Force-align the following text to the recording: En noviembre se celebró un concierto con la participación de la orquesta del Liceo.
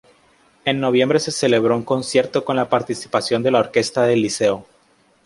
En 0.65 0.79
noviembre 0.79 1.19
se 1.19 1.29
celebró 1.29 1.75
un 1.77 1.83
concierto 1.83 2.43
con 2.43 2.55
la 2.55 2.69
participación 2.69 3.43
de 3.43 3.51
la 3.51 3.59
orquesta 3.59 4.01
del 4.07 4.23
Liceo. 4.23 4.65